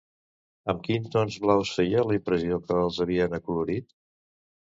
Amb 0.71 0.79
quins 0.87 1.11
tons 1.15 1.35
blaus 1.43 1.73
feia 1.75 2.05
la 2.11 2.17
impressió 2.19 2.59
que 2.71 2.79
els 2.85 2.99
havien 3.05 3.39
acolorit? 3.41 3.87